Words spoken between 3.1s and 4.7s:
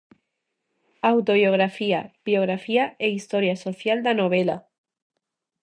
historia social da novela.